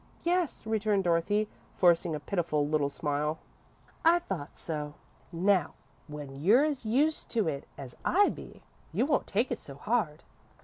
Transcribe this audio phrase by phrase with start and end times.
[0.23, 1.47] "Yes," returned Dorothy,
[1.77, 3.37] forcing a pitiful little smile.
[4.03, 4.95] "I thought so.
[5.31, 5.75] Now,
[6.07, 10.23] when you're as used to it as I be, you won't take it so hard.